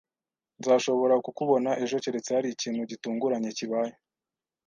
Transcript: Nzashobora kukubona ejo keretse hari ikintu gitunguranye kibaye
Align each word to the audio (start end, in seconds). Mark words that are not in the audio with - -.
Nzashobora 0.59 1.15
kukubona 1.25 1.69
ejo 1.83 1.95
keretse 2.03 2.29
hari 2.37 2.47
ikintu 2.51 2.81
gitunguranye 2.91 3.49
kibaye 3.57 3.93